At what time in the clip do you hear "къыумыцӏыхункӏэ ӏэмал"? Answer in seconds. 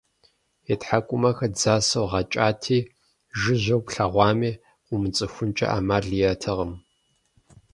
4.85-6.05